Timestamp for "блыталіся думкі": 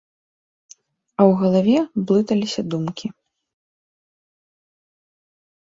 2.11-3.07